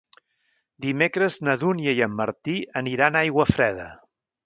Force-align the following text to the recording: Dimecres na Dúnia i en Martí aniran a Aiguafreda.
Dimecres 0.85 1.37
na 1.49 1.55
Dúnia 1.65 1.95
i 1.99 2.03
en 2.09 2.17
Martí 2.23 2.59
aniran 2.83 3.19
a 3.19 3.25
Aiguafreda. 3.29 3.91